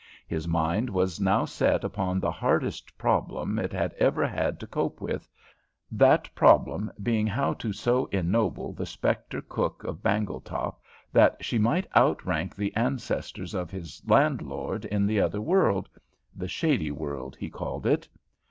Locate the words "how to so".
7.27-8.07